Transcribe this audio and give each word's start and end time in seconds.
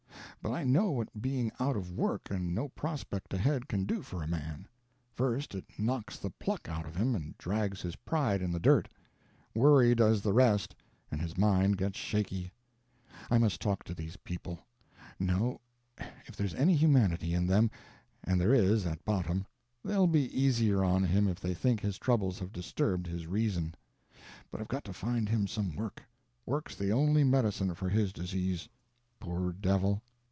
But 0.43 0.53
I 0.53 0.63
know 0.63 0.89
what 0.89 1.21
being 1.21 1.51
out 1.59 1.77
of 1.77 1.91
work 1.91 2.31
and 2.31 2.55
no 2.55 2.67
prospect 2.69 3.31
ahead 3.31 3.67
can 3.67 3.85
do 3.85 4.01
for 4.01 4.23
a 4.23 4.27
man. 4.27 4.67
First 5.13 5.53
it 5.53 5.65
knocks 5.77 6.17
the 6.17 6.31
pluck 6.31 6.67
out 6.67 6.87
of 6.87 6.95
him 6.95 7.13
and 7.13 7.37
drags 7.37 7.83
his 7.83 7.95
pride 7.97 8.41
in 8.41 8.51
the 8.51 8.59
dirt; 8.59 8.89
worry 9.53 9.93
does 9.93 10.23
the 10.23 10.33
rest, 10.33 10.73
and 11.11 11.21
his 11.21 11.37
mind 11.37 11.77
gets 11.77 11.99
shaky. 11.99 12.51
I 13.29 13.37
must 13.37 13.61
talk 13.61 13.83
to 13.83 13.93
these 13.93 14.17
people. 14.17 14.65
No—if 15.19 16.35
there's 16.35 16.55
any 16.55 16.73
humanity 16.73 17.35
in 17.35 17.45
them—and 17.45 18.41
there 18.41 18.55
is, 18.55 18.87
at 18.87 19.05
bottom—they'll 19.05 20.07
be 20.07 20.35
easier 20.35 20.83
on 20.83 21.03
him 21.03 21.27
if 21.27 21.39
they 21.39 21.53
think 21.53 21.81
his 21.81 21.99
troubles 21.99 22.39
have 22.39 22.51
disturbed 22.51 23.05
his 23.05 23.27
reason. 23.27 23.75
But 24.49 24.59
I've 24.59 24.67
got 24.67 24.85
to 24.85 24.91
find 24.93 25.29
him 25.29 25.45
some 25.45 25.75
work; 25.75 26.01
work's 26.47 26.73
the 26.75 26.89
only 26.91 27.23
medicine 27.23 27.75
for 27.75 27.89
his 27.89 28.11
disease. 28.11 28.67
Poor 29.19 29.53
devil! 29.53 30.01